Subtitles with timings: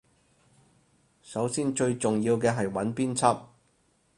[1.21, 3.39] 首先最重要嘅係揾編輯